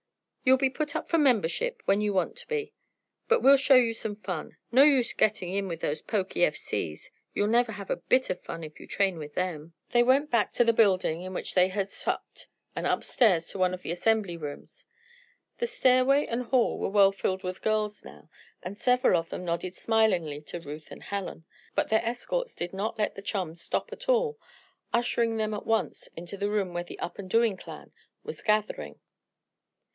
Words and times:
"You'll 0.43 0.57
be 0.57 0.71
put 0.71 0.95
up 0.95 1.07
for 1.07 1.19
membership 1.19 1.83
when 1.85 2.01
you 2.01 2.11
want 2.11 2.35
to 2.37 2.47
be. 2.47 2.73
But 3.27 3.41
we'll 3.43 3.55
show 3.57 3.75
you 3.75 3.93
some 3.93 4.15
fun. 4.15 4.57
No 4.71 4.81
use 4.83 5.13
getting 5.13 5.53
in 5.53 5.67
with 5.67 5.81
those 5.81 6.01
poky 6.01 6.43
F. 6.43 6.55
C.'s. 6.57 7.11
You'll 7.35 7.47
never 7.47 7.71
have 7.73 7.91
a 7.91 7.97
bit 7.97 8.31
of 8.31 8.41
fun 8.41 8.63
if 8.63 8.79
you 8.79 8.87
train 8.87 9.19
with 9.19 9.35
them." 9.35 9.75
They 9.91 10.01
went 10.01 10.31
back 10.31 10.51
to 10.53 10.63
the 10.63 10.73
building 10.73 11.21
in 11.21 11.35
which 11.35 11.53
they 11.53 11.67
had 11.67 11.91
supped 11.91 12.47
and 12.75 12.87
upstairs 12.87 13.49
to 13.49 13.59
one 13.59 13.75
of 13.75 13.83
the 13.83 13.91
assembly 13.91 14.35
rooms. 14.35 14.83
The 15.59 15.67
stairway 15.67 16.25
and 16.25 16.41
hall 16.45 16.79
were 16.79 16.89
well 16.89 17.11
filled 17.11 17.43
with 17.43 17.61
girls 17.61 18.03
now, 18.03 18.27
and 18.63 18.79
several 18.79 19.19
of 19.19 19.29
them 19.29 19.45
nodded 19.45 19.75
smilingly 19.75 20.41
to 20.41 20.59
Ruth 20.59 20.89
and 20.89 21.03
Helen; 21.03 21.45
but 21.75 21.89
their 21.89 22.03
escorts 22.03 22.55
did 22.55 22.73
not 22.73 22.97
let 22.97 23.13
the 23.13 23.21
chums 23.21 23.61
stop 23.61 23.93
at 23.93 24.09
all, 24.09 24.39
ushering 24.91 25.37
them 25.37 25.53
at 25.53 25.67
once 25.67 26.07
into 26.17 26.37
the 26.37 26.49
room 26.49 26.73
where 26.73 26.83
the 26.83 26.97
Up 26.97 27.19
and 27.19 27.29
Doing 27.29 27.55
clan 27.55 27.91
was 28.23 28.41
gathering. 28.41 28.99